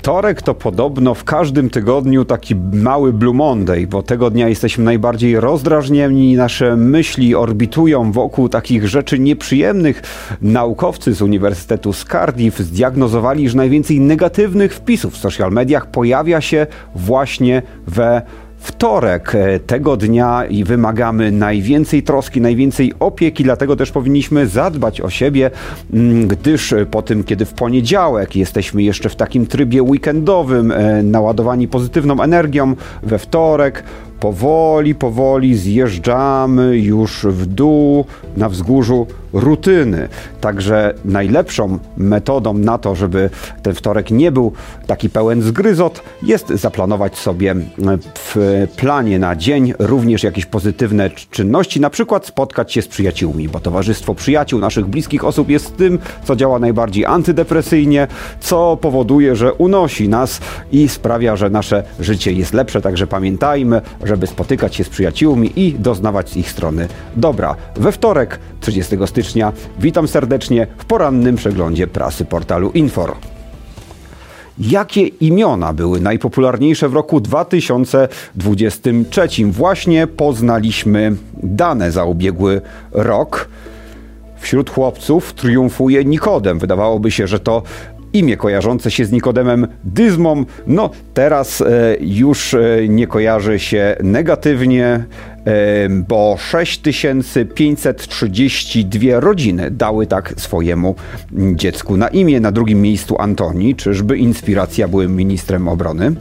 [0.00, 5.40] Wtorek to podobno w każdym tygodniu taki mały Blue Monday, bo tego dnia jesteśmy najbardziej
[5.40, 10.02] rozdrażnieni, nasze myśli orbitują wokół takich rzeczy nieprzyjemnych.
[10.42, 16.66] Naukowcy z Uniwersytetu z Cardiff zdiagnozowali, że najwięcej negatywnych wpisów w social mediach pojawia się
[16.94, 18.22] właśnie we
[18.60, 25.10] wtorek e, tego dnia i wymagamy najwięcej troski, najwięcej opieki, dlatego też powinniśmy zadbać o
[25.10, 25.50] siebie,
[25.92, 31.68] mm, gdyż po tym, kiedy w poniedziałek jesteśmy jeszcze w takim trybie weekendowym, e, naładowani
[31.68, 33.84] pozytywną energią, we wtorek
[34.20, 38.04] powoli, powoli zjeżdżamy już w dół
[38.36, 40.08] na wzgórzu rutyny.
[40.40, 43.30] Także najlepszą metodą na to, żeby
[43.62, 44.52] ten wtorek nie był
[44.86, 47.54] taki pełen zgryzot, jest zaplanować sobie
[48.14, 53.60] w planie na dzień również jakieś pozytywne czynności, na przykład spotkać się z przyjaciółmi, bo
[53.60, 58.06] towarzystwo przyjaciół, naszych bliskich osób jest tym, co działa najbardziej antydepresyjnie,
[58.40, 60.40] co powoduje, że unosi nas
[60.72, 62.80] i sprawia, że nasze życie jest lepsze.
[62.80, 63.80] Także pamiętajmy,
[64.10, 67.56] żeby spotykać się z przyjaciółmi i doznawać z ich strony dobra.
[67.76, 73.16] We wtorek, 30 stycznia, witam serdecznie w porannym przeglądzie prasy portalu Infor.
[74.58, 79.28] Jakie imiona były najpopularniejsze w roku 2023?
[79.46, 82.60] Właśnie poznaliśmy dane za ubiegły
[82.92, 83.48] rok.
[84.36, 86.58] Wśród chłopców triumfuje Nikodem.
[86.58, 87.62] Wydawałoby się, że to
[88.12, 94.84] imię kojarzące się z Nikodemem Dyzmą, no teraz e, już e, nie kojarzy się negatywnie,
[94.84, 95.04] e,
[95.88, 100.94] bo 6532 rodziny dały tak swojemu
[101.32, 102.40] dziecku na imię.
[102.40, 106.12] Na drugim miejscu Antoni, czyżby inspiracja byłym ministrem obrony.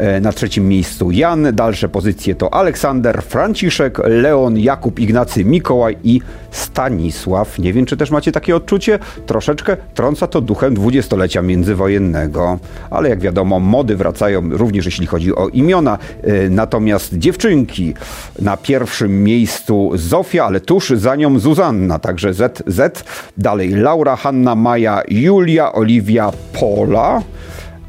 [0.00, 6.20] E, na trzecim miejscu Jan, dalsze pozycje to Aleksander, Franciszek, Leon, Jakub, Ignacy, Mikołaj i
[6.50, 7.58] Stanisław.
[7.58, 8.98] Nie wiem, czy też macie takie odczucie?
[9.26, 12.58] Troszeczkę trąca to duchem dwudziestolecia międzywojennego.
[12.90, 15.98] Ale jak wiadomo, mody wracają również jeśli chodzi o imiona.
[16.22, 17.94] E, natomiast dziewczynki
[18.38, 23.04] na pierwszym miejscu Zofia, ale tuż za nią Zuzanna, także Z, Z.
[23.38, 27.22] Dalej Laura, Hanna, Maja, Julia, Oliwia, Pola,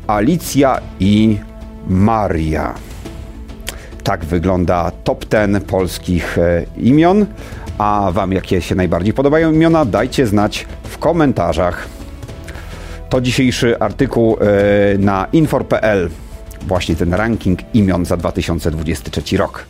[0.08, 1.38] Alicja i
[1.92, 2.74] Maria.
[4.04, 7.26] Tak wygląda top 10 polskich e, imion.
[7.78, 9.86] A Wam jakie się najbardziej podobają imiona?
[9.86, 11.88] Dajcie znać w komentarzach.
[13.10, 16.10] To dzisiejszy artykuł e, na infor.pl.
[16.62, 19.66] Właśnie ten ranking imion za 2023 rok.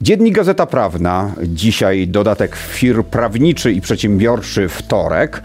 [0.00, 5.42] Dziennik Gazeta Prawna, dzisiaj dodatek FIR prawniczy i przedsiębiorczy wtorek,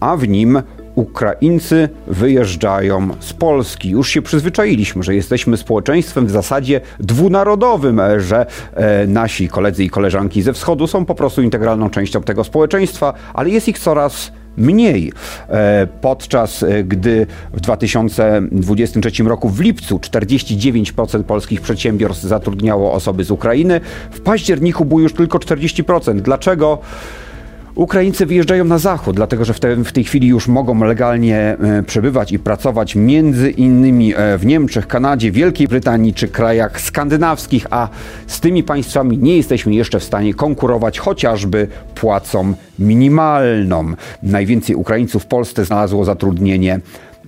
[0.00, 0.62] a w nim
[0.98, 3.90] Ukraińcy wyjeżdżają z Polski.
[3.90, 9.90] Już się przyzwyczailiśmy, że jesteśmy społeczeństwem w zasadzie dwunarodowym, e, że e, nasi koledzy i
[9.90, 15.12] koleżanki ze wschodu są po prostu integralną częścią tego społeczeństwa, ale jest ich coraz mniej.
[15.48, 23.80] E, podczas gdy w 2023 roku w lipcu 49% polskich przedsiębiorstw zatrudniało osoby z Ukrainy,
[24.10, 26.20] w październiku było już tylko 40%.
[26.20, 26.78] Dlaczego?
[27.78, 31.82] Ukraińcy wyjeżdżają na zachód, dlatego że w, te, w tej chwili już mogą legalnie e,
[31.82, 37.88] przebywać i pracować między innymi e, w Niemczech, Kanadzie, Wielkiej Brytanii czy krajach skandynawskich, a
[38.26, 43.94] z tymi państwami nie jesteśmy jeszcze w stanie konkurować chociażby płacą minimalną.
[44.22, 46.80] Najwięcej Ukraińców w Polsce znalazło zatrudnienie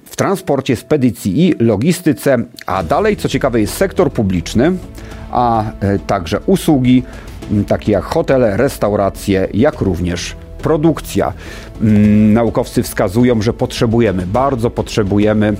[0.04, 2.36] w transporcie, spedycji i logistyce,
[2.66, 4.72] a dalej, co ciekawe, jest sektor publiczny,
[5.30, 7.02] a e, także usługi,
[7.68, 11.32] takie jak hotele, restauracje, jak również produkcja.
[11.82, 15.56] Mm, naukowcy wskazują, że potrzebujemy, bardzo potrzebujemy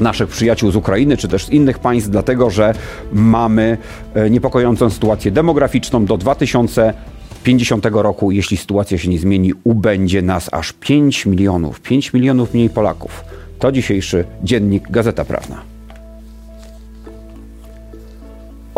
[0.00, 2.74] naszych przyjaciół z Ukrainy czy też z innych państw, dlatego że
[3.12, 3.78] mamy
[4.14, 8.30] e, niepokojącą sytuację demograficzną do 2050 roku.
[8.30, 13.24] Jeśli sytuacja się nie zmieni, ubędzie nas aż 5 milionów, 5 milionów mniej Polaków.
[13.58, 15.77] To dzisiejszy dziennik Gazeta Prawna.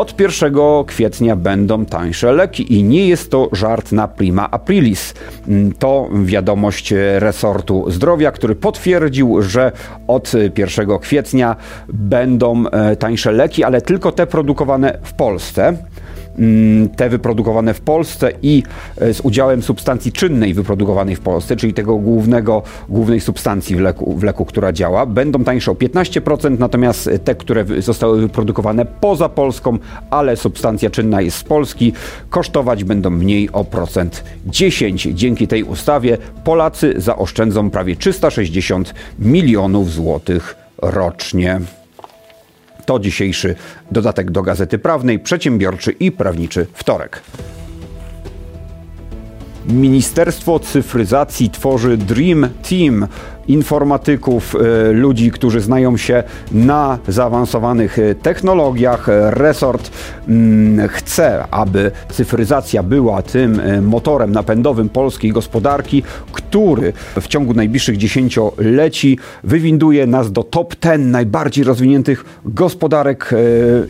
[0.00, 0.54] Od 1
[0.86, 5.14] kwietnia będą tańsze leki i nie jest to żart na prima aprilis.
[5.48, 9.72] Mm, to wiadomość resortu zdrowia, który potwierdził, że
[10.06, 11.56] od 1 kwietnia
[11.88, 15.76] będą e, tańsze leki, ale tylko te produkowane w Polsce.
[16.40, 18.62] Mm, te wyprodukowane w Polsce i
[19.00, 24.16] e, z udziałem substancji czynnej wyprodukowanej w Polsce, czyli tego głównego, głównej substancji w leku,
[24.16, 29.78] w leku, która działa, będą tańsze o 15%, natomiast te, które zostały wyprodukowane poza Polską,
[30.10, 31.92] ale substancja czynna jest z Polski,
[32.30, 35.02] kosztować będą mniej o procent 10.
[35.02, 41.60] Dzięki tej ustawie Polacy zaoszczędzą prawie 360 milionów złotych rocznie.
[42.90, 43.54] To dzisiejszy
[43.90, 47.22] dodatek do Gazety Prawnej, przedsiębiorczy i prawniczy wtorek.
[49.68, 53.06] Ministerstwo Cyfryzacji tworzy Dream Team
[53.48, 56.22] informatyków, e, ludzi, którzy znają się
[56.52, 59.06] na zaawansowanych e, technologiach.
[59.30, 59.90] Resort
[60.28, 66.02] mm, chce, aby cyfryzacja była tym e, motorem napędowym polskiej gospodarki,
[66.32, 73.30] który w ciągu najbliższych dziesięcioleci wywinduje nas do top 10 najbardziej rozwiniętych gospodarek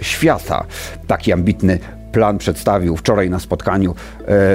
[0.01, 0.65] świata.
[1.07, 1.79] Taki ambitny
[2.13, 3.95] Plan przedstawił wczoraj na spotkaniu e,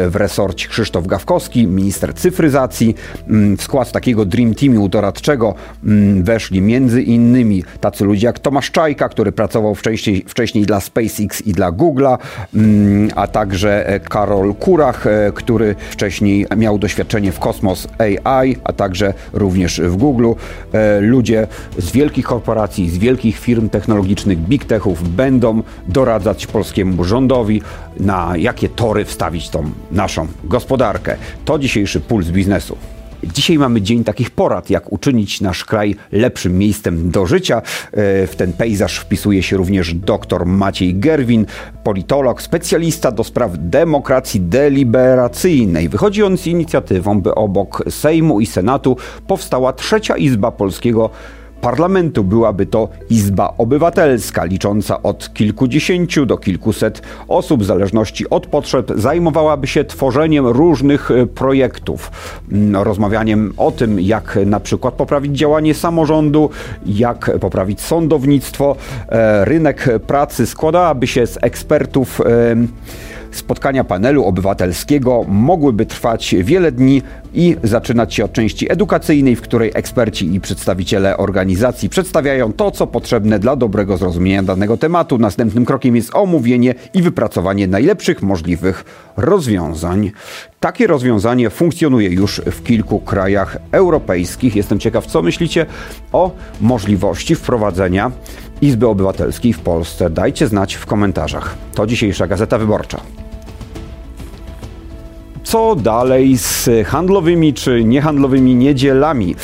[0.09, 2.95] w resorcie Krzysztof Gawkowski, minister cyfryzacji.
[3.27, 8.71] Mm, w skład takiego Dream Teamu doradczego mm, weszli między innymi tacy ludzie jak Tomasz
[8.71, 12.17] Czajka, który pracował wcześniej, wcześniej dla SpaceX i dla Google'a,
[12.55, 18.73] mm, a także e, Karol Kurach, e, który wcześniej miał doświadczenie w Kosmos AI, a
[18.73, 20.31] także również w Google.
[21.01, 21.47] Ludzie
[21.77, 27.44] z wielkich korporacji, z wielkich firm technologicznych, big techów będą doradzać polskiemu rządowi
[27.99, 31.17] na jakie tory wstawić tą naszą gospodarkę.
[31.45, 32.77] To dzisiejszy puls biznesu.
[33.33, 37.57] Dzisiaj mamy dzień takich porad, jak uczynić nasz kraj lepszym miejscem do życia.
[37.57, 41.45] E, w ten pejzaż wpisuje się również dr Maciej Gerwin,
[41.83, 45.89] politolog, specjalista do spraw demokracji deliberacyjnej.
[45.89, 48.97] Wychodzi on z inicjatywą, by obok Sejmu i Senatu
[49.27, 51.09] powstała trzecia izba polskiego
[51.65, 58.91] parlamentu byłaby to Izba Obywatelska, licząca od kilkudziesięciu do kilkuset osób, w zależności od potrzeb,
[58.95, 62.11] zajmowałaby się tworzeniem różnych e, projektów,
[62.51, 66.49] mm, rozmawianiem o tym, jak na przykład poprawić działanie samorządu,
[66.85, 68.75] jak poprawić sądownictwo.
[69.09, 72.21] E, rynek pracy składałaby się z ekspertów
[73.35, 77.01] Spotkania panelu obywatelskiego mogłyby trwać wiele dni
[77.33, 82.87] i zaczynać się od części edukacyjnej, w której eksperci i przedstawiciele organizacji przedstawiają to, co
[82.87, 85.17] potrzebne dla dobrego zrozumienia danego tematu.
[85.17, 88.85] Następnym krokiem jest omówienie i wypracowanie najlepszych możliwych
[89.17, 90.11] rozwiązań.
[90.59, 94.55] Takie rozwiązanie funkcjonuje już w kilku krajach europejskich.
[94.55, 95.65] Jestem ciekaw, co myślicie
[96.11, 98.11] o możliwości wprowadzenia
[98.61, 100.09] Izby Obywatelskiej w Polsce.
[100.09, 101.55] Dajcie znać w komentarzach.
[101.75, 103.24] To dzisiejsza Gazeta Wyborcza
[105.45, 109.35] co dalej z handlowymi czy niehandlowymi niedzielami?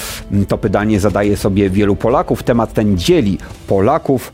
[0.48, 2.44] To pytanie zadaje sobie wielu Polaków.
[2.44, 3.38] Temat ten dzieli
[3.68, 4.34] Polaków.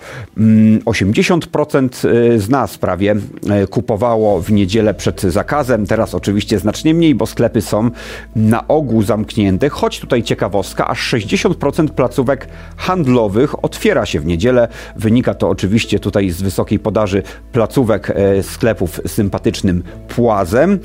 [0.86, 3.16] 80% mm, y, z nas prawie
[3.64, 5.86] y, kupowało w niedzielę przed zakazem.
[5.86, 7.90] Teraz oczywiście znacznie mniej, bo sklepy są
[8.36, 9.70] na ogół zamknięte.
[9.70, 12.48] Choć tutaj ciekawostka, aż 60% placówek
[12.78, 14.68] handlowych otwiera się w niedzielę.
[14.96, 18.10] Wynika to oczywiście tutaj z wysokiej podaży placówek
[18.40, 20.80] y, sklepów z sympatycznym płazem.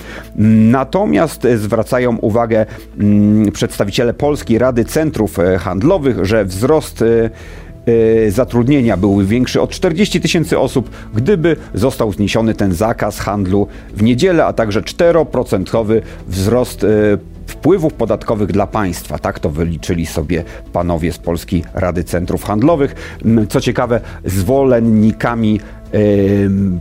[0.72, 2.66] Natomiast zwracają uwagę
[2.98, 7.30] mm, przedstawiciele Polskiej Rady Centrów e, Handlowych, że wzrost e,
[8.26, 14.02] e, zatrudnienia byłby większy od 40 tysięcy osób, gdyby został zniesiony ten zakaz handlu w
[14.02, 16.86] niedzielę, a także 4% wzrost
[17.46, 19.18] wpływów podatkowych dla państwa.
[19.18, 22.94] Tak to wyliczyli sobie panowie z Polskiej Rady Centrów Handlowych.
[23.48, 25.60] Co ciekawe, zwolennikami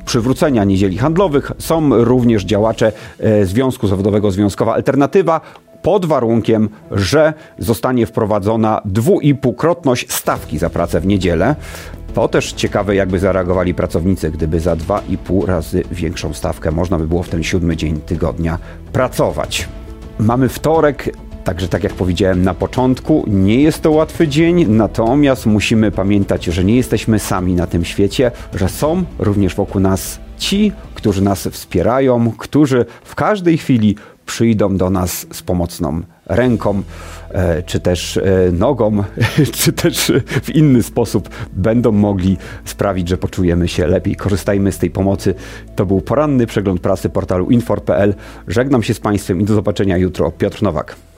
[0.06, 5.42] przywrócenia niedzieli handlowych są również działacze e, Związku Zawodowego Związkowa Alternatywa,
[5.82, 11.56] pod warunkiem, że zostanie wprowadzona dwuipółkrotność stawki za pracę w niedzielę.
[12.14, 16.98] To też ciekawe, jakby zareagowali pracownicy, gdyby za dwa i pół razy większą stawkę można
[16.98, 18.58] by było w ten siódmy dzień tygodnia
[18.94, 19.70] pracować.
[20.20, 21.16] Mamy wtorek,
[21.52, 26.64] Także tak jak powiedziałem na początku, nie jest to łatwy dzień, natomiast musimy pamiętać, że
[26.64, 32.32] nie jesteśmy sami na tym świecie, że są również wokół nas ci, którzy nas wspierają,
[32.38, 36.82] którzy w każdej chwili przyjdą do nas z pomocną ręką,
[37.30, 39.04] e, czy też e, nogą,
[39.60, 40.12] czy też
[40.44, 44.16] w inny sposób będą mogli sprawić, że poczujemy się lepiej.
[44.16, 45.36] Korzystajmy z tej pomocy.
[45.76, 48.14] To był poranny przegląd prasy portalu infor.pl.
[48.48, 50.32] Żegnam się z Państwem i do zobaczenia jutro.
[50.32, 51.11] Piotr Nowak.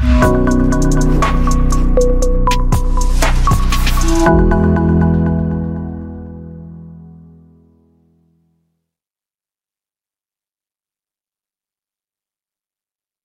[0.00, 0.63] Thank you.